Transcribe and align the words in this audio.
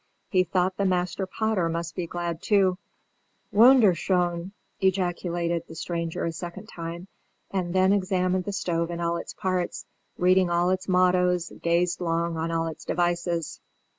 He 0.31 0.43
thought 0.45 0.77
the 0.77 0.85
master 0.85 1.27
potter 1.27 1.69
must 1.69 1.93
be 1.95 2.07
glad 2.07 2.41
too. 2.41 2.79
"Wunderschön!" 3.53 4.49
ejaculated 4.79 5.65
the 5.67 5.75
stranger 5.75 6.25
a 6.25 6.31
second 6.31 6.65
time, 6.65 7.07
and 7.51 7.71
then 7.75 7.93
examined 7.93 8.45
the 8.45 8.51
stove 8.51 8.89
in 8.89 8.99
all 8.99 9.17
its 9.17 9.35
parts, 9.35 9.85
read 10.17 10.39
all 10.49 10.71
its 10.71 10.87
mottoes, 10.87 11.51
gazed 11.61 12.01
long 12.01 12.35
on 12.35 12.49
all 12.49 12.65
its 12.65 12.83
devices. 12.83 13.59